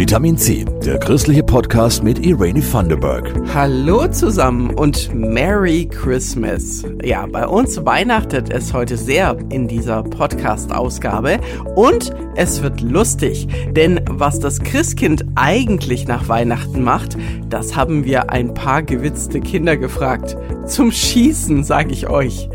Vitamin 0.00 0.38
C, 0.38 0.64
der 0.82 0.96
christliche 0.98 1.42
Podcast 1.42 2.02
mit 2.02 2.24
Irene 2.24 2.62
Thunderberg. 2.62 3.34
Hallo 3.52 4.08
zusammen 4.08 4.70
und 4.70 5.14
Merry 5.14 5.90
Christmas. 5.90 6.86
Ja, 7.04 7.26
bei 7.26 7.46
uns 7.46 7.84
weihnachtet 7.84 8.48
es 8.48 8.72
heute 8.72 8.96
sehr 8.96 9.36
in 9.50 9.68
dieser 9.68 10.02
Podcast-Ausgabe 10.02 11.38
und 11.74 12.14
es 12.34 12.62
wird 12.62 12.80
lustig, 12.80 13.46
denn 13.72 14.00
was 14.08 14.40
das 14.40 14.60
Christkind 14.60 15.26
eigentlich 15.34 16.08
nach 16.08 16.30
Weihnachten 16.30 16.82
macht, 16.82 17.18
das 17.50 17.76
haben 17.76 18.06
wir 18.06 18.30
ein 18.30 18.54
paar 18.54 18.82
gewitzte 18.82 19.40
Kinder 19.40 19.76
gefragt. 19.76 20.34
Zum 20.66 20.92
Schießen, 20.92 21.62
sage 21.62 21.92
ich 21.92 22.08
euch. 22.08 22.48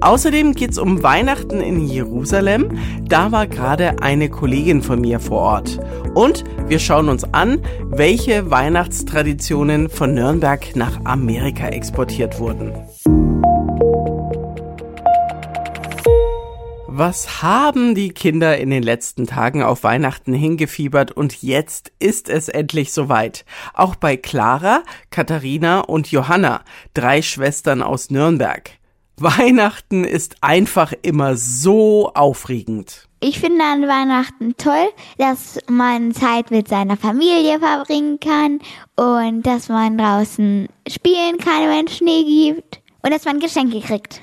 Außerdem 0.00 0.54
geht's 0.54 0.78
um 0.78 1.02
Weihnachten 1.02 1.60
in 1.60 1.86
Jerusalem. 1.86 2.76
Da 3.06 3.30
war 3.30 3.46
gerade 3.46 4.02
eine 4.02 4.30
Kollegin 4.30 4.82
von 4.82 5.00
mir 5.00 5.20
vor 5.20 5.40
Ort. 5.40 5.78
Und 6.14 6.44
wir 6.66 6.78
schauen 6.88 7.10
uns 7.10 7.24
an, 7.34 7.60
welche 7.84 8.50
Weihnachtstraditionen 8.50 9.90
von 9.90 10.14
Nürnberg 10.14 10.74
nach 10.74 11.04
Amerika 11.04 11.68
exportiert 11.68 12.38
wurden. 12.38 12.72
Was 16.86 17.42
haben 17.42 17.94
die 17.94 18.08
Kinder 18.08 18.56
in 18.56 18.70
den 18.70 18.82
letzten 18.82 19.26
Tagen 19.26 19.62
auf 19.62 19.84
Weihnachten 19.84 20.32
hingefiebert 20.32 21.12
und 21.12 21.42
jetzt 21.42 21.92
ist 21.98 22.30
es 22.30 22.48
endlich 22.48 22.94
soweit. 22.94 23.44
Auch 23.74 23.94
bei 23.94 24.16
Clara, 24.16 24.82
Katharina 25.10 25.80
und 25.80 26.10
Johanna, 26.10 26.62
drei 26.94 27.20
Schwestern 27.20 27.82
aus 27.82 28.08
Nürnberg. 28.08 28.70
Weihnachten 29.18 30.04
ist 30.04 30.36
einfach 30.40 30.94
immer 31.02 31.36
so 31.36 32.14
aufregend. 32.14 33.07
Ich 33.20 33.40
finde 33.40 33.64
an 33.64 33.82
Weihnachten 33.88 34.56
toll, 34.56 34.88
dass 35.16 35.58
man 35.66 36.14
Zeit 36.14 36.52
mit 36.52 36.68
seiner 36.68 36.96
Familie 36.96 37.58
verbringen 37.58 38.20
kann 38.20 38.60
und 38.94 39.42
dass 39.42 39.68
man 39.68 39.98
draußen 39.98 40.68
spielen 40.88 41.38
kann, 41.38 41.68
wenn 41.68 41.86
es 41.86 41.96
Schnee 41.96 42.22
gibt 42.22 42.80
und 43.02 43.12
dass 43.12 43.24
man 43.24 43.40
Geschenke 43.40 43.80
kriegt. 43.80 44.20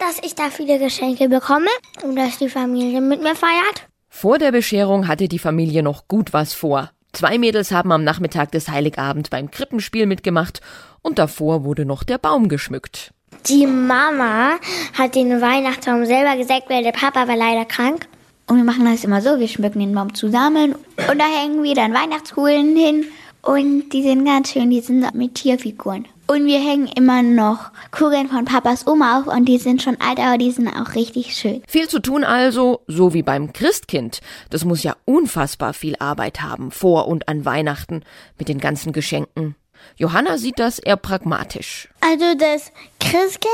Dass 0.00 0.18
ich 0.24 0.34
da 0.34 0.44
viele 0.48 0.78
Geschenke 0.78 1.28
bekomme 1.28 1.68
und 2.02 2.16
dass 2.16 2.38
die 2.38 2.48
Familie 2.48 3.02
mit 3.02 3.22
mir 3.22 3.34
feiert. 3.34 3.86
Vor 4.08 4.38
der 4.38 4.50
Bescherung 4.50 5.08
hatte 5.08 5.28
die 5.28 5.38
Familie 5.38 5.82
noch 5.82 6.08
gut 6.08 6.32
was 6.32 6.54
vor. 6.54 6.90
Zwei 7.12 7.36
Mädels 7.36 7.70
haben 7.70 7.92
am 7.92 8.02
Nachmittag 8.02 8.50
des 8.52 8.70
Heiligabend 8.70 9.28
beim 9.28 9.50
Krippenspiel 9.50 10.06
mitgemacht 10.06 10.62
und 11.02 11.18
davor 11.18 11.64
wurde 11.64 11.84
noch 11.84 12.02
der 12.02 12.16
Baum 12.16 12.48
geschmückt. 12.48 13.12
Die 13.46 13.66
Mama 13.66 14.52
hat 14.96 15.14
den 15.14 15.40
Weihnachtsbaum 15.42 16.06
selber 16.06 16.36
gesägt, 16.36 16.70
weil 16.70 16.82
der 16.82 16.92
Papa 16.92 17.28
war 17.28 17.36
leider 17.36 17.66
krank. 17.66 18.08
Und 18.48 18.56
wir 18.56 18.64
machen 18.64 18.86
das 18.86 19.04
immer 19.04 19.20
so, 19.20 19.38
wir 19.38 19.48
schmücken 19.48 19.80
den 19.80 19.94
Baum 19.94 20.14
zusammen 20.14 20.74
und 20.74 21.18
da 21.18 21.24
hängen 21.24 21.62
wir 21.62 21.74
dann 21.74 21.92
Weihnachtskugeln 21.92 22.74
hin 22.76 23.04
und 23.42 23.90
die 23.90 24.02
sind 24.02 24.24
ganz 24.24 24.52
schön, 24.52 24.70
die 24.70 24.80
sind 24.80 25.14
mit 25.14 25.34
Tierfiguren. 25.34 26.06
Und 26.26 26.44
wir 26.44 26.58
hängen 26.58 26.88
immer 26.88 27.22
noch 27.22 27.70
Kugeln 27.90 28.28
von 28.28 28.44
Papas 28.44 28.86
Oma 28.86 29.20
auf 29.20 29.26
und 29.26 29.46
die 29.46 29.58
sind 29.58 29.82
schon 29.82 29.98
alt, 30.00 30.18
aber 30.18 30.36
die 30.36 30.50
sind 30.50 30.68
auch 30.68 30.94
richtig 30.94 31.34
schön. 31.34 31.62
Viel 31.66 31.88
zu 31.88 32.00
tun 32.00 32.24
also, 32.24 32.82
so 32.86 33.14
wie 33.14 33.22
beim 33.22 33.52
Christkind. 33.52 34.20
Das 34.50 34.64
muss 34.64 34.82
ja 34.82 34.96
unfassbar 35.06 35.72
viel 35.72 35.96
Arbeit 35.98 36.42
haben, 36.42 36.70
vor 36.70 37.08
und 37.08 37.28
an 37.28 37.44
Weihnachten, 37.46 38.02
mit 38.38 38.48
den 38.48 38.58
ganzen 38.58 38.92
Geschenken. 38.92 39.56
Johanna 39.96 40.36
sieht 40.36 40.58
das 40.58 40.78
eher 40.78 40.96
pragmatisch. 40.96 41.88
Also 42.00 42.34
das 42.38 42.72
Christkind 43.00 43.48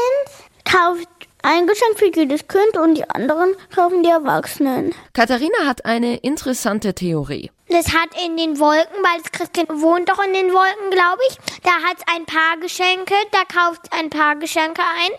kauft 0.65 1.09
ein 1.45 1.67
Geschenk 1.67 1.99
für 1.99 2.11
jedes 2.11 2.49
Kind 2.49 2.77
und 2.79 2.95
die 2.95 3.09
anderen 3.09 3.55
kaufen 3.75 4.03
die 4.03 4.09
Erwachsenen. 4.09 4.95
Katharina 5.13 5.67
hat 5.67 5.85
eine 5.85 6.17
interessante 6.17 6.95
Theorie. 6.95 7.51
Das 7.69 7.89
hat 7.89 8.09
in 8.25 8.37
den 8.37 8.59
Wolken, 8.59 8.97
weil 9.03 9.21
das 9.21 9.31
Christkind 9.31 9.69
wohnt 9.69 10.09
doch 10.09 10.23
in 10.25 10.33
den 10.33 10.53
Wolken, 10.53 10.91
glaube 10.91 11.21
ich. 11.29 11.37
Da 11.63 11.71
hat 11.71 11.99
es 11.99 12.15
ein 12.15 12.25
paar 12.25 12.57
Geschenke, 12.61 13.15
da 13.31 13.45
kauft 13.45 13.93
ein 13.93 14.09
paar 14.09 14.37
Geschenke 14.37 14.81
ein. 14.81 15.13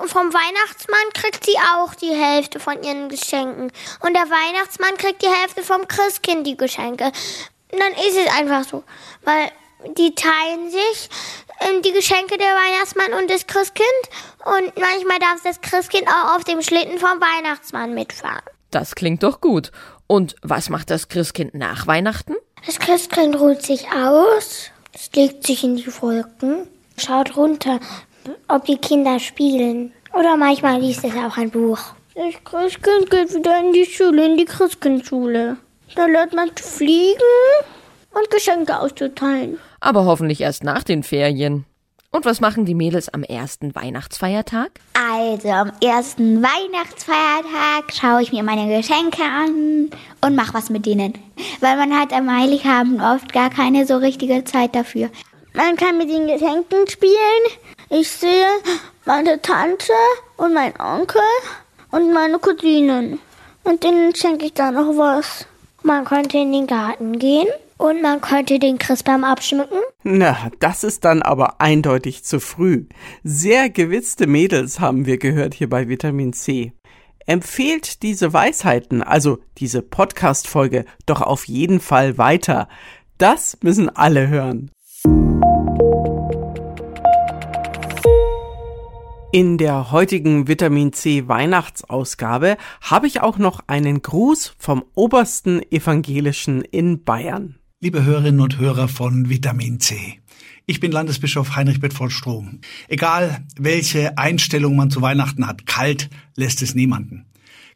Und 0.00 0.10
vom 0.10 0.32
Weihnachtsmann 0.32 1.12
kriegt 1.14 1.44
sie 1.44 1.56
auch 1.74 1.94
die 1.94 2.14
Hälfte 2.14 2.58
von 2.58 2.82
ihren 2.82 3.08
Geschenken. 3.08 3.70
Und 4.00 4.14
der 4.14 4.28
Weihnachtsmann 4.30 4.96
kriegt 4.96 5.22
die 5.22 5.28
Hälfte 5.28 5.62
vom 5.62 5.86
Christkind 5.88 6.46
die 6.46 6.56
Geschenke. 6.56 7.12
Und 7.72 7.80
dann 7.80 7.92
ist 7.92 8.16
es 8.16 8.34
einfach 8.34 8.64
so. 8.64 8.82
Weil 9.24 9.50
die 9.96 10.14
teilen 10.14 10.70
sich 10.70 11.08
ähm, 11.60 11.82
die 11.82 11.92
Geschenke 11.92 12.36
der 12.36 12.46
Weihnachtsmann 12.46 13.12
und 13.20 13.30
das 13.30 13.46
Christkind. 13.46 13.86
Und 14.44 14.76
manchmal 14.76 15.18
darf 15.18 15.42
das 15.42 15.60
Christkind 15.60 16.08
auch 16.08 16.36
auf 16.36 16.44
dem 16.44 16.62
Schlitten 16.62 16.98
vom 16.98 17.20
Weihnachtsmann 17.20 17.94
mitfahren. 17.94 18.42
Das 18.70 18.94
klingt 18.94 19.22
doch 19.22 19.40
gut. 19.40 19.72
Und 20.06 20.36
was 20.42 20.68
macht 20.68 20.90
das 20.90 21.08
Christkind 21.08 21.54
nach 21.54 21.86
Weihnachten? 21.86 22.34
Das 22.66 22.78
Christkind 22.78 23.38
ruht 23.38 23.62
sich 23.62 23.86
aus, 23.92 24.70
es 24.92 25.10
legt 25.14 25.46
sich 25.46 25.62
in 25.62 25.76
die 25.76 25.86
Wolken, 26.00 26.66
schaut 26.96 27.36
runter, 27.36 27.78
ob 28.48 28.64
die 28.64 28.78
Kinder 28.78 29.20
spielen. 29.20 29.92
Oder 30.12 30.36
manchmal 30.36 30.80
liest 30.80 31.04
es 31.04 31.14
auch 31.14 31.36
ein 31.36 31.50
Buch. 31.50 31.78
Das 32.14 32.34
Christkind 32.44 33.10
geht 33.10 33.34
wieder 33.34 33.60
in 33.60 33.72
die 33.72 33.86
Schule, 33.86 34.26
in 34.26 34.36
die 34.36 34.44
Christkindschule. 34.44 35.56
Da 35.94 36.06
lernt 36.06 36.32
man 36.32 36.54
zu 36.56 36.64
fliegen 36.64 37.16
und 38.12 38.30
Geschenke 38.30 38.78
auszuteilen. 38.78 39.58
Aber 39.80 40.04
hoffentlich 40.04 40.40
erst 40.40 40.64
nach 40.64 40.82
den 40.82 41.02
Ferien. 41.02 41.64
Und 42.10 42.24
was 42.24 42.40
machen 42.40 42.64
die 42.64 42.74
Mädels 42.74 43.12
am 43.12 43.22
ersten 43.22 43.74
Weihnachtsfeiertag? 43.74 44.70
Also 44.94 45.50
am 45.50 45.72
ersten 45.82 46.42
Weihnachtsfeiertag 46.42 47.92
schaue 47.92 48.22
ich 48.22 48.32
mir 48.32 48.42
meine 48.42 48.74
Geschenke 48.74 49.22
an 49.22 49.90
und 50.22 50.34
mache 50.34 50.54
was 50.54 50.70
mit 50.70 50.86
denen. 50.86 51.12
Weil 51.60 51.76
man 51.76 51.92
hat 51.98 52.14
am 52.14 52.34
Heiligabend 52.34 53.02
oft 53.02 53.32
gar 53.32 53.50
keine 53.50 53.84
so 53.84 53.98
richtige 53.98 54.42
Zeit 54.44 54.74
dafür. 54.74 55.10
Man 55.52 55.76
kann 55.76 55.98
mit 55.98 56.08
den 56.08 56.26
Geschenken 56.26 56.88
spielen. 56.88 57.12
Ich 57.90 58.10
sehe 58.10 58.46
meine 59.04 59.40
Tante 59.42 59.92
und 60.38 60.54
meinen 60.54 60.80
Onkel 60.80 61.20
und 61.90 62.12
meine 62.14 62.38
Cousinen. 62.38 63.20
Und 63.64 63.84
denen 63.84 64.14
schenke 64.14 64.46
ich 64.46 64.54
dann 64.54 64.74
noch 64.74 64.96
was. 64.96 65.46
Man 65.82 66.06
könnte 66.06 66.38
in 66.38 66.52
den 66.52 66.66
Garten 66.66 67.18
gehen 67.18 67.48
und 67.78 68.02
man 68.02 68.20
könnte 68.20 68.58
den 68.58 68.78
Christbaum 68.78 69.24
abschmücken. 69.24 69.78
Na, 70.02 70.50
das 70.60 70.84
ist 70.84 71.04
dann 71.04 71.22
aber 71.22 71.60
eindeutig 71.60 72.24
zu 72.24 72.40
früh. 72.40 72.86
Sehr 73.22 73.70
gewitzte 73.70 74.26
Mädels 74.26 74.80
haben 74.80 75.06
wir 75.06 75.18
gehört 75.18 75.54
hier 75.54 75.70
bei 75.70 75.88
Vitamin 75.88 76.32
C. 76.32 76.72
Empfehlt 77.26 78.02
diese 78.02 78.32
Weisheiten, 78.32 79.02
also 79.02 79.38
diese 79.58 79.82
Podcast-Folge, 79.82 80.84
doch 81.06 81.20
auf 81.20 81.46
jeden 81.46 81.80
Fall 81.80 82.18
weiter. 82.18 82.68
Das 83.18 83.58
müssen 83.62 83.88
alle 83.88 84.28
hören. 84.28 84.70
In 89.30 89.58
der 89.58 89.92
heutigen 89.92 90.48
Vitamin 90.48 90.94
C 90.94 91.28
Weihnachtsausgabe 91.28 92.56
habe 92.80 93.06
ich 93.06 93.20
auch 93.20 93.36
noch 93.36 93.60
einen 93.66 94.00
Gruß 94.00 94.54
vom 94.58 94.84
obersten 94.94 95.60
Evangelischen 95.70 96.62
in 96.62 97.04
Bayern. 97.04 97.58
Liebe 97.80 98.02
Hörerinnen 98.02 98.40
und 98.40 98.58
Hörer 98.58 98.88
von 98.88 99.28
Vitamin 99.28 99.78
C. 99.78 100.18
Ich 100.66 100.80
bin 100.80 100.90
Landesbischof 100.90 101.54
Heinrich 101.54 101.78
Bedford 101.78 102.10
Strom. 102.10 102.58
Egal, 102.88 103.46
welche 103.56 104.18
Einstellung 104.18 104.74
man 104.74 104.90
zu 104.90 105.00
Weihnachten 105.00 105.46
hat, 105.46 105.64
kalt 105.64 106.10
lässt 106.34 106.60
es 106.60 106.74
niemanden. 106.74 107.26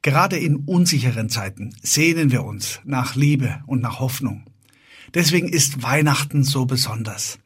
Gerade 0.03 0.39
in 0.39 0.57
unsicheren 0.57 1.29
Zeiten 1.29 1.77
sehnen 1.83 2.33
wir 2.33 2.43
uns 2.43 2.81
nach 2.83 3.15
Liebe 3.15 3.63
und 3.69 3.81
nach 3.81 4.01
Hoffnung. 4.01 4.43
Deswegen 5.15 5.49
ist 5.49 5.85
Weihnachten 5.85 6.43
so 6.43 6.67
besonders. 6.67 7.39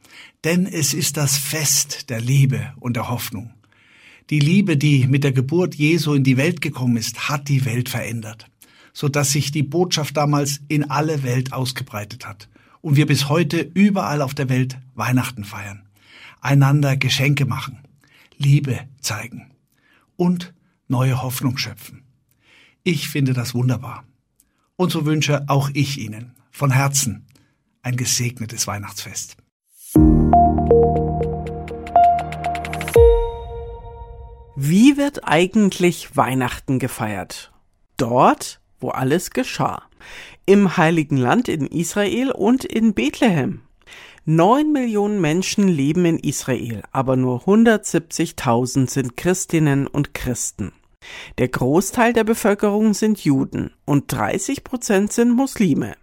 Denn 0.43 0.65
es 0.65 0.95
ist 0.95 1.15
das 1.15 1.37
Fest 1.37 2.09
der 2.09 2.21
Liebe 2.21 2.73
und 2.79 2.95
der 2.95 3.07
Hoffnung. 3.07 3.53
Die 4.31 4.39
Liebe, 4.39 4.77
die 4.77 5.05
mit 5.05 5.23
der 5.23 5.31
Geburt 5.31 5.75
Jesu 5.75 6.15
in 6.15 6.23
die 6.23 6.37
Welt 6.37 6.61
gekommen 6.61 6.97
ist, 6.97 7.29
hat 7.29 7.49
die 7.49 7.65
Welt 7.65 7.87
verändert 7.87 8.49
so 8.97 9.07
dass 9.07 9.29
sich 9.29 9.51
die 9.51 9.61
Botschaft 9.61 10.17
damals 10.17 10.59
in 10.69 10.89
alle 10.89 11.21
Welt 11.21 11.53
ausgebreitet 11.53 12.25
hat 12.25 12.49
und 12.81 12.95
wir 12.95 13.05
bis 13.05 13.29
heute 13.29 13.59
überall 13.59 14.23
auf 14.23 14.33
der 14.33 14.49
Welt 14.49 14.79
Weihnachten 14.95 15.43
feiern, 15.43 15.87
einander 16.41 16.97
Geschenke 16.97 17.45
machen, 17.45 17.77
Liebe 18.37 18.79
zeigen 18.99 19.51
und 20.15 20.51
neue 20.87 21.21
Hoffnung 21.21 21.59
schöpfen. 21.59 22.01
Ich 22.81 23.07
finde 23.07 23.33
das 23.33 23.53
wunderbar. 23.53 24.03
Und 24.77 24.91
so 24.91 25.05
wünsche 25.05 25.47
auch 25.47 25.69
ich 25.75 25.99
Ihnen 25.99 26.31
von 26.49 26.71
Herzen 26.71 27.27
ein 27.83 27.97
gesegnetes 27.97 28.65
Weihnachtsfest. 28.65 29.37
Wie 34.55 34.97
wird 34.97 35.23
eigentlich 35.23 36.17
Weihnachten 36.17 36.79
gefeiert? 36.79 37.51
Dort, 37.97 38.59
wo 38.79 38.89
alles 38.89 39.31
geschah. 39.31 39.83
Im 40.45 40.77
Heiligen 40.77 41.17
Land 41.17 41.47
in 41.47 41.67
Israel 41.67 42.31
und 42.31 42.65
in 42.65 42.93
Bethlehem. 42.93 43.61
Neun 44.25 44.73
Millionen 44.73 45.21
Menschen 45.21 45.67
leben 45.67 46.05
in 46.05 46.19
Israel, 46.19 46.83
aber 46.91 47.15
nur 47.15 47.43
170.000 47.43 48.89
sind 48.89 49.15
Christinnen 49.15 49.87
und 49.87 50.13
Christen. 50.13 50.73
Der 51.37 51.47
Großteil 51.47 52.11
der 52.11 52.25
Bevölkerung 52.25 52.93
sind 52.93 53.23
Juden 53.23 53.71
und 53.85 54.11
30 54.11 54.63
Prozent 54.63 55.13
sind 55.13 55.31
Muslime. 55.31 55.95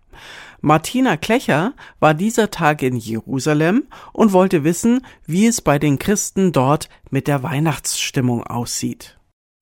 Martina 0.63 1.19
Klecher 1.19 1.75
war 2.01 2.15
dieser 2.15 2.51
Tag 2.51 2.81
in 2.81 2.97
Jerusalem 2.97 3.85
und 4.15 4.33
wollte 4.33 4.65
wissen, 4.65 5.05
wie 5.27 5.47
es 5.47 5.61
bei 5.61 5.79
den 5.79 5.99
Christen 5.99 6.53
dort 6.53 6.89
mit 7.11 7.29
der 7.29 7.43
Weihnachtsstimmung 7.43 8.43
aussieht. 8.45 9.19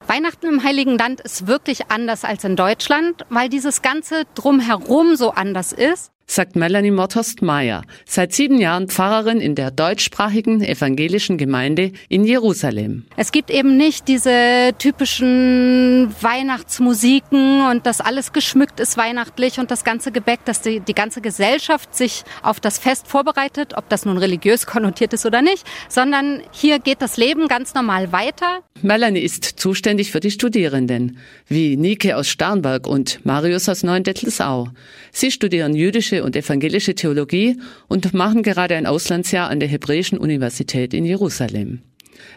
Weihnachten 0.06 0.46
im 0.46 0.62
Heiligen 0.62 0.99
Land 0.99 1.20
ist 1.20 1.46
wirklich 1.46 1.90
anders 1.90 2.25
als 2.25 2.44
in 2.44 2.56
Deutschland, 2.56 3.25
weil 3.31 3.49
dieses 3.49 3.82
ganze 3.82 4.25
Drumherum 4.34 5.16
so 5.16 5.31
anders 5.31 5.72
ist 5.72 6.12
sagt 6.26 6.56
Melanie 6.56 6.90
Motthorst-Meyer, 6.90 7.82
seit 8.06 8.32
sieben 8.32 8.58
Jahren 8.58 8.88
Pfarrerin 8.88 9.40
in 9.40 9.54
der 9.54 9.70
deutschsprachigen 9.70 10.62
evangelischen 10.62 11.36
Gemeinde 11.36 11.92
in 12.08 12.24
Jerusalem. 12.24 13.04
Es 13.16 13.32
gibt 13.32 13.50
eben 13.50 13.76
nicht 13.76 14.08
diese 14.08 14.72
typischen 14.78 16.14
Weihnachtsmusiken 16.20 17.66
und 17.70 17.86
dass 17.86 18.00
alles 18.00 18.32
geschmückt 18.32 18.80
ist 18.80 18.96
weihnachtlich 18.96 19.58
und 19.58 19.70
das 19.70 19.84
ganze 19.84 20.12
Gebäck, 20.12 20.44
dass 20.44 20.62
die, 20.62 20.80
die 20.80 20.94
ganze 20.94 21.20
Gesellschaft 21.20 21.94
sich 21.94 22.22
auf 22.42 22.60
das 22.60 22.78
Fest 22.78 23.08
vorbereitet, 23.08 23.74
ob 23.76 23.88
das 23.88 24.04
nun 24.04 24.19
religiös 24.19 24.66
konnotiert 24.72 25.12
ist 25.12 25.26
oder 25.26 25.42
nicht, 25.42 25.66
sondern 25.88 26.42
hier 26.50 26.78
geht 26.78 27.02
das 27.02 27.16
Leben 27.16 27.48
ganz 27.48 27.74
normal 27.74 28.12
weiter. 28.12 28.60
Melanie 28.80 29.20
ist 29.20 29.44
zuständig 29.44 30.10
für 30.10 30.20
die 30.20 30.30
Studierenden, 30.30 31.19
wie 31.46 31.76
Nike 31.76 32.14
aus 32.14 32.28
Starnberg 32.28 32.86
und 32.86 33.24
Marius 33.24 33.69
aus 33.69 33.82
Neuendettelsau. 33.82 34.69
Sie 35.12 35.30
studieren 35.30 35.74
jüdische 35.74 36.12
und 36.20 36.37
evangelische 36.37 36.94
Theologie 36.94 37.59
und 37.88 38.12
machen 38.12 38.43
gerade 38.43 38.75
ein 38.76 38.87
Auslandsjahr 38.87 39.49
an 39.49 39.61
der 39.61 39.69
Hebräischen 39.69 40.19
Universität 40.19 40.93
in 40.93 41.05
Jerusalem. 41.05 41.81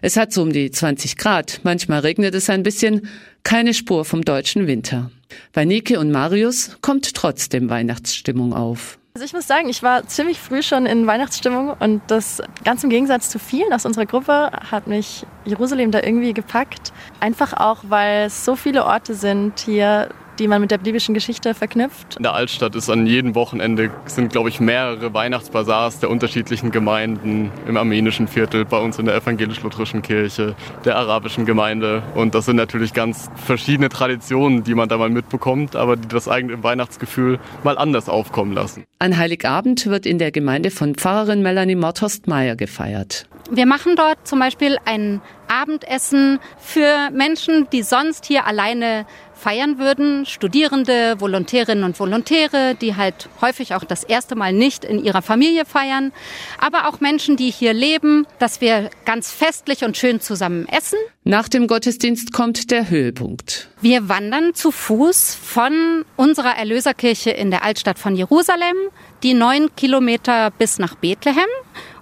Es 0.01 0.17
hat 0.17 0.33
so 0.33 0.41
um 0.41 0.51
die 0.51 0.71
20 0.71 1.17
Grad, 1.17 1.61
manchmal 1.63 1.99
regnet 1.99 2.33
es 2.35 2.49
ein 2.49 2.63
bisschen, 2.63 3.07
keine 3.43 3.73
Spur 3.73 4.05
vom 4.05 4.23
deutschen 4.23 4.67
Winter. 4.67 5.11
Bei 5.53 5.65
Nike 5.65 5.97
und 5.97 6.11
Marius 6.11 6.77
kommt 6.81 7.13
trotzdem 7.13 7.69
Weihnachtsstimmung 7.69 8.53
auf. 8.53 8.97
Also 9.15 9.23
ich 9.23 9.31
muss 9.31 9.47
sagen, 9.47 9.69
ich 9.69 9.81
war 9.81 10.05
ziemlich 10.07 10.39
früh 10.39 10.61
schon 10.61 10.85
in 10.85 11.07
Weihnachtsstimmung 11.07 11.69
und 11.79 12.01
das 12.07 12.41
ganz 12.65 12.83
im 12.83 12.89
Gegensatz 12.89 13.29
zu 13.29 13.39
vielen 13.39 13.71
aus 13.71 13.85
unserer 13.85 14.05
Gruppe 14.05 14.51
hat 14.51 14.87
mich 14.87 15.25
Jerusalem 15.45 15.91
da 15.91 16.01
irgendwie 16.03 16.33
gepackt. 16.33 16.91
Einfach 17.21 17.53
auch, 17.53 17.85
weil 17.87 18.25
es 18.25 18.43
so 18.43 18.57
viele 18.57 18.83
Orte 18.83 19.13
sind 19.13 19.61
hier, 19.61 20.09
die 20.39 20.47
man 20.47 20.61
mit 20.61 20.71
der 20.71 20.77
biblischen 20.77 21.13
Geschichte 21.13 21.53
verknüpft. 21.53 22.17
In 22.17 22.23
der 22.23 22.33
Altstadt 22.33 22.75
ist 22.75 22.89
an 22.89 23.07
jedem 23.07 23.35
Wochenende 23.35 23.91
sind, 24.05 24.31
glaube 24.31 24.49
ich, 24.49 24.59
mehrere 24.59 25.13
Weihnachtsbasars 25.13 25.99
der 25.99 26.09
unterschiedlichen 26.09 26.71
Gemeinden 26.71 27.51
im 27.67 27.77
armenischen 27.77 28.27
Viertel, 28.27 28.65
bei 28.65 28.79
uns 28.79 28.99
in 28.99 29.05
der 29.05 29.15
evangelisch-lutherischen 29.15 30.01
Kirche, 30.01 30.55
der 30.83 30.97
arabischen 30.97 31.45
Gemeinde. 31.45 32.03
Und 32.15 32.35
das 32.35 32.45
sind 32.45 32.55
natürlich 32.55 32.93
ganz 32.93 33.29
verschiedene 33.35 33.89
Traditionen, 33.89 34.63
die 34.63 34.75
man 34.75 34.89
da 34.89 34.97
mal 34.97 35.09
mitbekommt, 35.09 35.75
aber 35.75 35.95
die 35.95 36.07
das 36.07 36.27
eigene 36.27 36.63
Weihnachtsgefühl 36.63 37.39
mal 37.63 37.77
anders 37.77 38.09
aufkommen 38.09 38.53
lassen. 38.53 38.85
An 38.99 39.17
Heiligabend 39.17 39.85
wird 39.87 40.05
in 40.05 40.19
der 40.19 40.31
Gemeinde 40.31 40.71
von 40.71 40.95
Pfarrerin 40.95 41.41
Melanie 41.41 41.75
Motthorst-Meyer 41.75 42.55
gefeiert. 42.55 43.27
Wir 43.51 43.67
machen 43.67 43.95
dort 43.95 44.27
zum 44.27 44.39
Beispiel 44.39 44.77
ein 44.85 45.21
Abendessen 45.47 46.39
für 46.57 47.11
Menschen, 47.11 47.67
die 47.71 47.83
sonst 47.83 48.25
hier 48.25 48.47
alleine 48.47 49.05
feiern 49.35 49.77
würden. 49.77 50.25
Studierende, 50.25 51.19
Volontärinnen 51.19 51.83
und 51.83 51.99
Volontäre, 51.99 52.75
die 52.75 52.95
halt 52.95 53.29
häufig 53.41 53.73
auch 53.75 53.83
das 53.83 54.03
erste 54.03 54.35
Mal 54.35 54.53
nicht 54.53 54.85
in 54.85 55.03
ihrer 55.03 55.21
Familie 55.21 55.65
feiern. 55.65 56.11
Aber 56.59 56.87
auch 56.87 56.99
Menschen, 56.99 57.37
die 57.37 57.51
hier 57.51 57.73
leben, 57.73 58.25
dass 58.39 58.61
wir 58.61 58.89
ganz 59.05 59.31
festlich 59.31 59.83
und 59.83 59.97
schön 59.97 60.21
zusammen 60.21 60.67
essen. 60.67 60.97
Nach 61.23 61.49
dem 61.49 61.67
Gottesdienst 61.67 62.33
kommt 62.33 62.71
der 62.71 62.89
Höhepunkt. 62.89 63.69
Wir 63.81 64.09
wandern 64.09 64.53
zu 64.53 64.71
Fuß 64.71 65.35
von 65.35 66.05
unserer 66.15 66.55
Erlöserkirche 66.55 67.31
in 67.31 67.51
der 67.51 67.63
Altstadt 67.63 67.99
von 67.99 68.15
Jerusalem, 68.15 68.75
die 69.23 69.33
neun 69.33 69.75
Kilometer 69.75 70.51
bis 70.51 70.77
nach 70.77 70.95
Bethlehem 70.95 71.49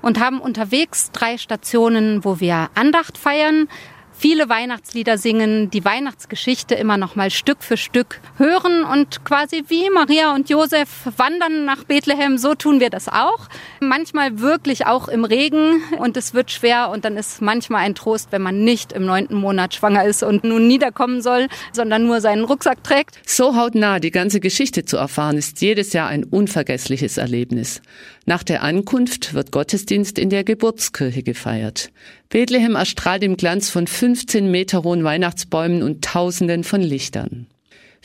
und 0.01 0.19
haben 0.19 0.39
unterwegs 0.39 1.11
drei 1.13 1.37
Stationen, 1.37 2.25
wo 2.25 2.39
wir 2.39 2.69
Andacht 2.75 3.17
feiern, 3.17 3.69
viele 4.23 4.47
Weihnachtslieder 4.47 5.17
singen, 5.17 5.69
die 5.69 5.83
Weihnachtsgeschichte 5.83 6.75
immer 6.75 6.95
noch 6.95 7.17
mal 7.17 7.29
Stück 7.29 7.61
für 7.61 7.75
Stück 7.75 8.21
hören 8.37 8.85
und 8.85 9.25
quasi 9.25 9.65
wie 9.67 9.89
Maria 9.89 10.33
und 10.33 10.49
Josef 10.49 10.87
wandern 11.17 11.65
nach 11.65 11.83
Bethlehem, 11.83 12.37
so 12.37 12.55
tun 12.55 12.79
wir 12.79 12.89
das 12.89 13.09
auch. 13.09 13.49
Manchmal 13.81 14.39
wirklich 14.39 14.85
auch 14.85 15.09
im 15.09 15.25
Regen 15.25 15.81
und 15.99 16.15
es 16.15 16.33
wird 16.33 16.51
schwer 16.51 16.89
und 16.89 17.03
dann 17.03 17.17
ist 17.17 17.41
manchmal 17.41 17.81
ein 17.81 17.95
Trost, 17.95 18.29
wenn 18.31 18.41
man 18.41 18.63
nicht 18.63 18.93
im 18.93 19.05
neunten 19.05 19.35
Monat 19.35 19.73
schwanger 19.73 20.05
ist 20.05 20.23
und 20.23 20.45
nun 20.45 20.69
niederkommen 20.69 21.21
soll, 21.21 21.49
sondern 21.73 22.05
nur 22.05 22.21
seinen 22.21 22.45
Rucksack 22.45 22.81
trägt. 22.81 23.19
So 23.25 23.57
hautnah 23.57 23.99
die 23.99 24.11
ganze 24.11 24.39
Geschichte 24.39 24.85
zu 24.85 24.95
erfahren, 24.95 25.37
ist 25.37 25.59
jedes 25.59 25.91
Jahr 25.91 26.07
ein 26.07 26.23
unvergessliches 26.23 27.17
Erlebnis. 27.17 27.81
Nach 28.25 28.43
der 28.43 28.63
Ankunft 28.63 29.33
wird 29.33 29.51
Gottesdienst 29.51 30.17
in 30.17 30.29
der 30.29 30.45
Geburtskirche 30.45 31.23
gefeiert. 31.23 31.89
Bethlehem 32.33 32.73
erstrahlt 32.73 33.21
im 33.21 33.37
Glanz 33.37 33.69
von 33.69 33.85
15 34.13 34.51
Meter 34.51 34.83
hohen 34.83 35.03
Weihnachtsbäumen 35.03 35.81
und 35.81 36.03
Tausenden 36.03 36.63
von 36.63 36.81
Lichtern. 36.81 37.47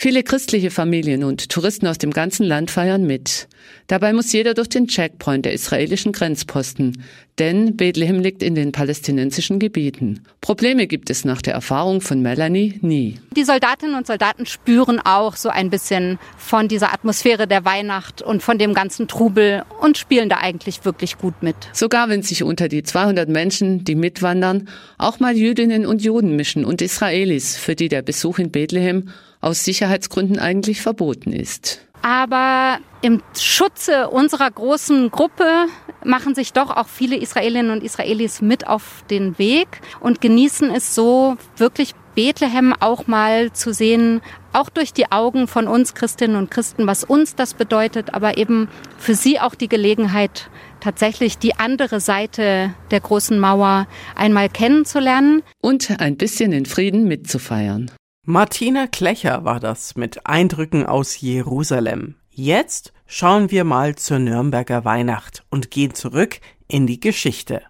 Viele 0.00 0.23
christliche 0.23 0.71
Familien 0.71 1.25
und 1.25 1.49
Touristen 1.49 1.89
aus 1.89 1.99
dem 1.99 2.12
ganzen 2.12 2.47
Land 2.47 2.71
feiern 2.71 3.05
mit. 3.05 3.49
Dabei 3.89 4.12
muss 4.12 4.33
jeder 4.33 4.55
durch 4.55 4.69
den 4.69 4.87
Checkpoint 4.87 5.45
der 5.45 5.55
israelischen 5.55 6.12
Grenzposten, 6.12 7.03
denn 7.41 7.77
Bethlehem 7.77 8.21
liegt 8.21 8.45
in 8.45 8.55
den 8.55 8.71
palästinensischen 8.71 9.59
Gebieten. 9.59 10.23
Probleme 10.41 10.87
gibt 10.87 11.11
es 11.11 11.25
nach 11.25 11.43
der 11.43 11.55
Erfahrung 11.55 12.00
von 12.00 12.23
Melanie 12.23 12.79
nie. 12.81 13.19
Die 13.35 13.43
Soldatinnen 13.43 13.97
und 13.97 14.06
Soldaten 14.06 14.47
spüren 14.47 15.00
auch 15.00 15.35
so 15.35 15.49
ein 15.49 15.69
bisschen 15.69 16.21
von 16.37 16.69
dieser 16.69 16.95
Atmosphäre 16.95 17.49
der 17.49 17.65
Weihnacht 17.65 18.23
und 18.23 18.41
von 18.41 18.56
dem 18.56 18.75
ganzen 18.75 19.09
Trubel 19.09 19.65
und 19.81 19.99
spielen 19.99 20.29
da 20.29 20.37
eigentlich 20.37 20.85
wirklich 20.85 21.19
gut 21.19 21.43
mit. 21.43 21.56
Sogar 21.73 22.09
wenn 22.09 22.23
sich 22.23 22.45
unter 22.45 22.69
die 22.69 22.85
200 22.85 23.29
Menschen, 23.29 23.83
die 23.83 23.97
mitwandern, 23.97 24.69
auch 24.97 25.19
mal 25.19 25.37
Jüdinnen 25.37 25.87
und 25.87 26.03
Juden 26.03 26.37
mischen 26.37 26.65
und 26.65 26.83
Israelis, 26.83 27.56
für 27.56 27.75
die 27.75 27.89
der 27.89 28.03
Besuch 28.03 28.39
in 28.39 28.53
Bethlehem 28.53 29.11
aus 29.40 29.64
Sicherheitsgründen 29.64 30.38
eigentlich 30.38 30.81
verboten 30.81 31.32
ist. 31.32 31.81
Aber 32.02 32.79
im 33.02 33.23
Schutze 33.38 34.08
unserer 34.08 34.50
großen 34.50 35.11
Gruppe 35.11 35.67
machen 36.05 36.35
sich 36.35 36.52
doch 36.52 36.70
auch 36.76 36.88
viele 36.88 37.17
Israelinnen 37.17 37.73
und 37.73 37.82
Israelis 37.82 38.40
mit 38.40 38.67
auf 38.67 39.05
den 39.11 39.38
Weg 39.38 39.69
und 40.00 40.20
genießen 40.20 40.70
es 40.70 40.94
so 40.94 41.37
wirklich 41.56 41.94
Bethlehem 42.14 42.75
auch 42.81 43.06
mal 43.06 43.52
zu 43.52 43.73
sehen, 43.73 44.20
auch 44.52 44.70
durch 44.70 44.93
die 44.93 45.12
Augen 45.12 45.46
von 45.46 45.69
uns 45.69 45.94
Christinnen 45.94 46.37
und 46.37 46.50
Christen, 46.50 46.87
was 46.87 47.05
uns 47.05 47.37
das 47.37 47.55
bedeutet, 47.55 48.14
aber 48.14 48.38
eben 48.38 48.69
für 48.96 49.14
sie 49.14 49.38
auch 49.38 49.55
die 49.55 49.69
Gelegenheit, 49.69 50.50
tatsächlich 50.80 51.38
die 51.38 51.54
andere 51.54 52.00
Seite 52.00 52.75
der 52.90 53.00
großen 53.00 53.38
Mauer 53.38 53.87
einmal 54.16 54.49
kennenzulernen. 54.49 55.42
Und 55.61 56.00
ein 56.00 56.16
bisschen 56.16 56.52
in 56.52 56.66
Frieden 56.66 57.07
mitzufeiern. 57.07 57.90
Martina 58.30 58.87
Klecher 58.87 59.47
war 59.47 59.58
das 59.58 59.97
mit 59.97 60.26
Eindrücken 60.26 60.85
aus 60.85 61.18
Jerusalem. 61.18 62.16
Jetzt 62.28 62.92
schauen 63.06 63.50
wir 63.50 63.64
mal 63.64 63.94
zur 63.97 64.18
Nürnberger 64.18 64.85
Weihnacht 64.85 65.47
und 65.49 65.70
gehen 65.70 65.94
zurück 65.94 66.38
in 66.66 66.87
die 66.87 67.00
Geschichte. 67.00 67.62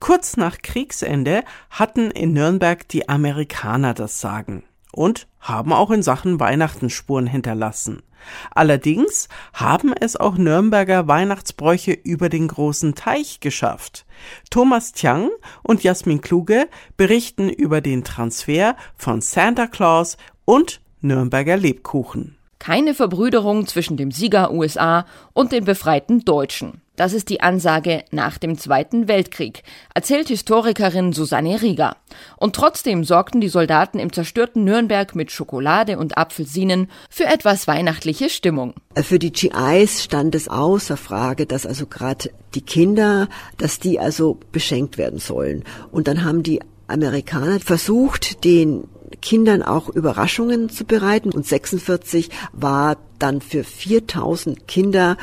Kurz 0.00 0.36
nach 0.36 0.58
Kriegsende 0.62 1.44
hatten 1.70 2.10
in 2.10 2.32
Nürnberg 2.32 2.88
die 2.88 3.08
Amerikaner 3.08 3.94
das 3.94 4.20
Sagen 4.20 4.64
und 4.96 5.28
haben 5.38 5.72
auch 5.72 5.90
in 5.90 6.02
Sachen 6.02 6.40
Weihnachten 6.40 6.90
Spuren 6.90 7.26
hinterlassen. 7.26 8.02
Allerdings 8.50 9.28
haben 9.52 9.92
es 9.92 10.16
auch 10.16 10.36
Nürnberger 10.36 11.06
Weihnachtsbräuche 11.06 11.92
über 11.92 12.28
den 12.28 12.48
großen 12.48 12.94
Teich 12.94 13.40
geschafft. 13.40 14.06
Thomas 14.50 14.92
Tiang 14.92 15.30
und 15.62 15.84
Jasmin 15.84 16.20
Kluge 16.20 16.68
berichten 16.96 17.48
über 17.48 17.80
den 17.80 18.02
Transfer 18.02 18.74
von 18.96 19.20
Santa 19.20 19.66
Claus 19.66 20.16
und 20.44 20.80
Nürnberger 21.00 21.56
Lebkuchen. 21.56 22.35
Keine 22.58 22.94
Verbrüderung 22.94 23.66
zwischen 23.66 23.96
dem 23.96 24.10
Sieger 24.10 24.50
USA 24.52 25.06
und 25.32 25.52
den 25.52 25.64
befreiten 25.64 26.24
Deutschen. 26.24 26.80
Das 26.96 27.12
ist 27.12 27.28
die 27.28 27.42
Ansage 27.42 28.04
nach 28.10 28.38
dem 28.38 28.56
Zweiten 28.56 29.06
Weltkrieg, 29.06 29.62
erzählt 29.94 30.28
Historikerin 30.28 31.12
Susanne 31.12 31.60
Rieger. 31.60 31.96
Und 32.38 32.56
trotzdem 32.56 33.04
sorgten 33.04 33.42
die 33.42 33.50
Soldaten 33.50 33.98
im 33.98 34.14
zerstörten 34.14 34.64
Nürnberg 34.64 35.14
mit 35.14 35.30
Schokolade 35.30 35.98
und 35.98 36.16
Apfelsinen 36.16 36.90
für 37.10 37.24
etwas 37.24 37.68
weihnachtliche 37.68 38.30
Stimmung. 38.30 38.72
Für 38.94 39.18
die 39.18 39.30
GIs 39.30 40.02
stand 40.02 40.34
es 40.34 40.48
außer 40.48 40.96
Frage, 40.96 41.44
dass 41.44 41.66
also 41.66 41.86
gerade 41.86 42.30
die 42.54 42.62
Kinder, 42.62 43.28
dass 43.58 43.78
die 43.78 44.00
also 44.00 44.38
beschenkt 44.50 44.96
werden 44.96 45.18
sollen. 45.18 45.64
Und 45.92 46.08
dann 46.08 46.24
haben 46.24 46.42
die 46.42 46.60
Amerikaner 46.88 47.60
versucht, 47.60 48.44
den 48.44 48.84
Kindern 49.22 49.62
auch 49.62 49.88
Überraschungen 49.88 50.68
zu 50.68 50.84
bereiten. 50.84 51.30
Und 51.32 51.46
46 51.46 52.30
war 52.52 52.96
dann 53.18 53.40
für 53.40 53.64
4000 53.64 54.66
Kinder 54.68 55.16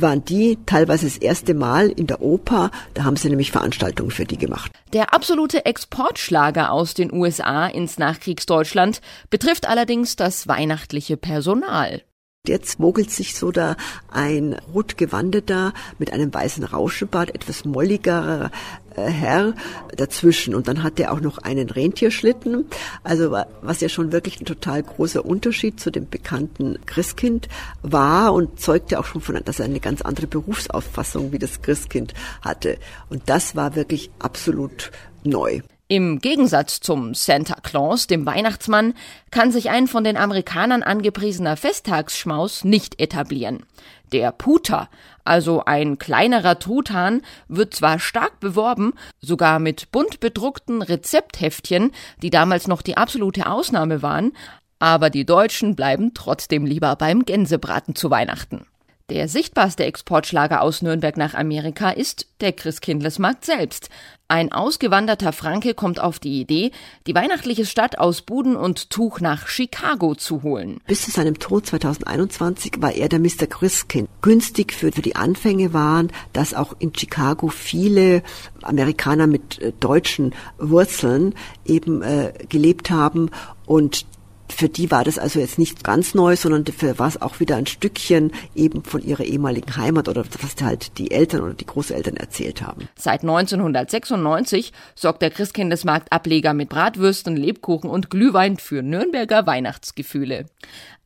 waren 0.00 0.24
die 0.24 0.58
teilweise 0.66 1.06
das 1.06 1.18
erste 1.18 1.54
Mal 1.54 1.90
in 1.90 2.06
der 2.06 2.22
Oper. 2.22 2.70
Da 2.94 3.04
haben 3.04 3.16
sie 3.16 3.28
nämlich 3.28 3.50
Veranstaltungen 3.50 4.10
für 4.10 4.24
die 4.24 4.38
gemacht. 4.38 4.72
Der 4.92 5.14
absolute 5.14 5.66
Exportschlager 5.66 6.72
aus 6.72 6.94
den 6.94 7.12
USA 7.12 7.66
ins 7.66 7.98
Nachkriegsdeutschland 7.98 9.00
betrifft 9.28 9.68
allerdings 9.68 10.16
das 10.16 10.48
weihnachtliche 10.48 11.16
Personal. 11.16 12.02
Jetzt 12.46 12.78
mogelt 12.78 13.10
sich 13.10 13.34
so 13.34 13.52
da 13.52 13.76
ein 14.10 14.56
rotgewandeter 14.72 15.74
mit 15.98 16.10
einem 16.10 16.32
weißen 16.32 16.64
Rauschebart, 16.64 17.34
etwas 17.34 17.66
molligerer 17.66 18.50
äh, 18.96 19.02
Herr 19.02 19.54
dazwischen. 19.94 20.54
Und 20.54 20.66
dann 20.66 20.82
hat 20.82 20.98
er 20.98 21.12
auch 21.12 21.20
noch 21.20 21.36
einen 21.36 21.68
Rentierschlitten. 21.68 22.64
Also 23.04 23.36
was 23.60 23.82
ja 23.82 23.90
schon 23.90 24.10
wirklich 24.12 24.40
ein 24.40 24.46
total 24.46 24.82
großer 24.82 25.22
Unterschied 25.22 25.80
zu 25.80 25.90
dem 25.90 26.08
bekannten 26.08 26.78
Christkind 26.86 27.48
war 27.82 28.32
und 28.32 28.58
zeugte 28.58 28.98
auch 28.98 29.04
schon 29.04 29.20
von, 29.20 29.38
dass 29.44 29.58
er 29.58 29.66
eine 29.66 29.80
ganz 29.80 30.00
andere 30.00 30.26
Berufsauffassung 30.26 31.32
wie 31.32 31.38
das 31.38 31.60
Christkind 31.60 32.14
hatte. 32.40 32.78
Und 33.10 33.22
das 33.26 33.54
war 33.54 33.76
wirklich 33.76 34.10
absolut 34.18 34.92
neu. 35.24 35.60
Im 35.92 36.20
Gegensatz 36.20 36.78
zum 36.78 37.14
Santa 37.14 37.56
Claus, 37.64 38.06
dem 38.06 38.24
Weihnachtsmann, 38.24 38.94
kann 39.32 39.50
sich 39.50 39.70
ein 39.70 39.88
von 39.88 40.04
den 40.04 40.16
Amerikanern 40.16 40.84
angepriesener 40.84 41.56
Festtagsschmaus 41.56 42.62
nicht 42.62 43.00
etablieren. 43.00 43.66
Der 44.12 44.30
Puter, 44.30 44.88
also 45.24 45.64
ein 45.64 45.98
kleinerer 45.98 46.60
Truthahn, 46.60 47.22
wird 47.48 47.74
zwar 47.74 47.98
stark 47.98 48.38
beworben, 48.38 48.92
sogar 49.20 49.58
mit 49.58 49.90
bunt 49.90 50.20
bedruckten 50.20 50.80
Rezeptheftchen, 50.80 51.90
die 52.22 52.30
damals 52.30 52.68
noch 52.68 52.82
die 52.82 52.96
absolute 52.96 53.48
Ausnahme 53.48 54.00
waren, 54.00 54.30
aber 54.78 55.10
die 55.10 55.26
Deutschen 55.26 55.74
bleiben 55.74 56.14
trotzdem 56.14 56.66
lieber 56.66 56.94
beim 56.94 57.24
Gänsebraten 57.24 57.96
zu 57.96 58.12
Weihnachten. 58.12 58.64
Der 59.10 59.26
sichtbarste 59.26 59.84
Exportschlager 59.84 60.62
aus 60.62 60.82
Nürnberg 60.82 61.16
nach 61.16 61.34
Amerika 61.34 61.90
ist 61.90 62.28
der 62.40 62.52
Christkindlesmarkt 62.52 63.44
selbst. 63.44 63.90
Ein 64.28 64.52
ausgewanderter 64.52 65.32
Franke 65.32 65.74
kommt 65.74 65.98
auf 65.98 66.20
die 66.20 66.40
Idee, 66.40 66.70
die 67.08 67.16
weihnachtliche 67.16 67.66
Stadt 67.66 67.98
aus 67.98 68.22
Buden 68.22 68.54
und 68.54 68.90
Tuch 68.90 69.18
nach 69.18 69.48
Chicago 69.48 70.14
zu 70.14 70.44
holen. 70.44 70.78
Bis 70.86 71.02
zu 71.02 71.10
seinem 71.10 71.40
Tod 71.40 71.66
2021 71.66 72.74
war 72.78 72.92
er 72.92 73.08
der 73.08 73.18
Mr. 73.18 73.48
Christkind. 73.48 74.08
Günstig 74.22 74.72
für, 74.72 74.92
für 74.92 75.02
die 75.02 75.16
Anfänge 75.16 75.72
waren, 75.72 76.12
dass 76.32 76.54
auch 76.54 76.76
in 76.78 76.94
Chicago 76.94 77.48
viele 77.48 78.22
Amerikaner 78.62 79.26
mit 79.26 79.58
äh, 79.58 79.72
deutschen 79.80 80.36
Wurzeln 80.58 81.34
eben 81.64 82.02
äh, 82.02 82.32
gelebt 82.48 82.90
haben 82.90 83.32
und 83.66 84.06
für 84.52 84.68
die 84.68 84.90
war 84.90 85.04
das 85.04 85.18
also 85.18 85.40
jetzt 85.40 85.58
nicht 85.58 85.84
ganz 85.84 86.14
neu, 86.14 86.36
sondern 86.36 86.64
für 86.66 86.98
war 86.98 87.08
es 87.08 87.20
auch 87.20 87.40
wieder 87.40 87.56
ein 87.56 87.66
Stückchen 87.66 88.32
eben 88.54 88.84
von 88.84 89.02
ihrer 89.02 89.24
ehemaligen 89.24 89.76
Heimat 89.76 90.08
oder 90.08 90.24
was 90.40 90.62
halt 90.62 90.98
die 90.98 91.10
Eltern 91.10 91.42
oder 91.42 91.54
die 91.54 91.66
Großeltern 91.66 92.16
erzählt 92.16 92.62
haben. 92.62 92.88
Seit 92.96 93.22
1996 93.22 94.72
sorgt 94.94 95.22
der 95.22 95.30
Christkindesmarkt 95.30 96.12
Ableger 96.12 96.54
mit 96.54 96.68
Bratwürsten, 96.68 97.36
Lebkuchen 97.36 97.90
und 97.90 98.10
Glühwein 98.10 98.56
für 98.56 98.82
Nürnberger 98.82 99.46
Weihnachtsgefühle. 99.46 100.46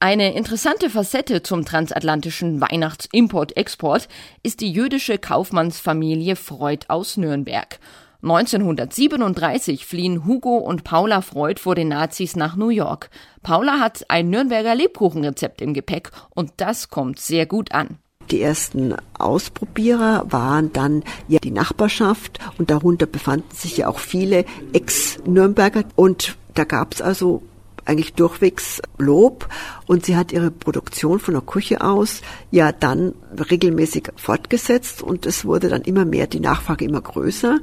Eine 0.01 0.35
interessante 0.35 0.91
Facette 0.91 1.43
zum 1.43 1.65
transatlantischen 1.65 2.61
Weihnachtsimport-Export 2.61 4.09
ist 4.43 4.61
die 4.61 4.71
jüdische 4.71 5.19
Kaufmannsfamilie 5.19 6.37
Freud 6.37 6.87
aus 6.89 7.17
Nürnberg. 7.17 7.79
1937 8.25 9.85
fliehen 9.85 10.25
Hugo 10.25 10.57
und 10.57 10.83
Paula 10.83 11.21
Freud 11.21 11.61
vor 11.61 11.75
den 11.75 11.89
Nazis 11.89 12.37
nach 12.37 12.57
New 12.57 12.71
York. 12.71 13.11
Paula 13.43 13.81
hat 13.81 14.07
ein 14.09 14.31
Nürnberger 14.31 14.75
Lebkuchenrezept 14.75 15.61
im 15.61 15.75
Gepäck 15.75 16.11
und 16.31 16.51
das 16.57 16.89
kommt 16.89 17.21
sehr 17.21 17.45
gut 17.45 17.73
an. 17.73 17.99
Die 18.31 18.41
ersten 18.41 18.95
Ausprobierer 19.19 20.25
waren 20.33 20.73
dann 20.73 21.05
ja 21.29 21.39
die 21.39 21.51
Nachbarschaft 21.51 22.39
und 22.57 22.71
darunter 22.71 23.05
befanden 23.05 23.55
sich 23.55 23.77
ja 23.77 23.89
auch 23.89 23.99
viele 23.99 24.47
Ex-Nürnberger 24.73 25.85
und 25.95 26.37
da 26.55 26.65
gab 26.65 26.95
es 26.95 27.03
also 27.03 27.43
eigentlich 27.85 28.15
durchwegs 28.15 28.81
Lob 28.99 29.49
und 29.87 30.07
sie 30.07 30.17
hat 30.17 30.33
ihre 30.33 30.51
Produktion 30.51 31.19
von 31.19 31.35
der 31.35 31.43
Küche 31.43 31.81
aus 31.81 32.23
ja 32.51 32.73
dann 32.73 33.15
regelmäßig 33.51 34.11
fortgesetzt 34.17 35.03
und 35.03 35.27
es 35.27 35.45
wurde 35.45 35.69
dann 35.69 35.83
immer 35.83 36.05
mehr, 36.05 36.27
die 36.27 36.41
Nachfrage 36.41 36.85
immer 36.85 37.01
größer, 37.01 37.59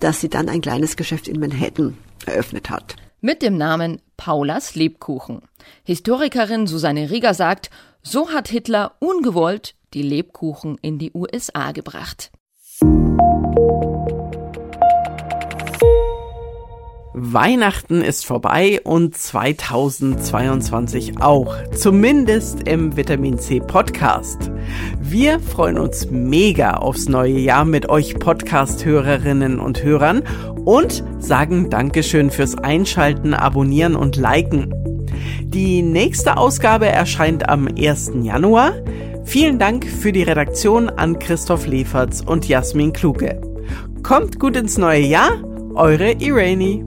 dass 0.00 0.20
sie 0.20 0.28
dann 0.28 0.48
ein 0.48 0.60
kleines 0.60 0.96
Geschäft 0.96 1.28
in 1.28 1.40
Manhattan 1.40 1.96
eröffnet 2.26 2.70
hat. 2.70 2.96
Mit 3.20 3.42
dem 3.42 3.56
Namen 3.56 4.00
Paulas 4.16 4.74
Lebkuchen. 4.74 5.42
Historikerin 5.84 6.66
Susanne 6.66 7.10
Rieger 7.10 7.34
sagt, 7.34 7.70
so 8.02 8.30
hat 8.30 8.48
Hitler 8.48 8.96
ungewollt 8.98 9.74
die 9.94 10.02
Lebkuchen 10.02 10.78
in 10.82 10.98
die 10.98 11.12
USA 11.14 11.72
gebracht. 11.72 12.32
Weihnachten 17.14 18.00
ist 18.00 18.24
vorbei 18.24 18.80
und 18.84 19.14
2022 19.14 21.20
auch. 21.20 21.54
Zumindest 21.74 22.66
im 22.66 22.96
Vitamin 22.96 23.38
C 23.38 23.60
Podcast. 23.60 24.50
Wir 24.98 25.38
freuen 25.38 25.76
uns 25.76 26.10
mega 26.10 26.78
aufs 26.78 27.10
neue 27.10 27.38
Jahr 27.38 27.66
mit 27.66 27.90
euch 27.90 28.18
Podcast-Hörerinnen 28.18 29.60
und 29.60 29.82
Hörern 29.82 30.22
und 30.64 31.04
sagen 31.18 31.68
Dankeschön 31.68 32.30
fürs 32.30 32.56
Einschalten, 32.56 33.34
Abonnieren 33.34 33.94
und 33.94 34.16
Liken. 34.16 34.72
Die 35.44 35.82
nächste 35.82 36.38
Ausgabe 36.38 36.86
erscheint 36.86 37.46
am 37.46 37.68
1. 37.68 38.12
Januar. 38.22 38.72
Vielen 39.24 39.58
Dank 39.58 39.84
für 39.84 40.12
die 40.12 40.22
Redaktion 40.22 40.88
an 40.88 41.18
Christoph 41.18 41.66
Leferz 41.66 42.22
und 42.24 42.48
Jasmin 42.48 42.94
Kluge. 42.94 43.38
Kommt 44.02 44.40
gut 44.40 44.56
ins 44.56 44.78
neue 44.78 45.02
Jahr, 45.02 45.32
eure 45.74 46.12
Irene. 46.12 46.86